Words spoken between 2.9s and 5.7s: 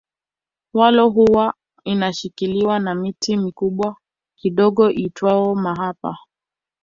miti mikubwa kidogo iitwayo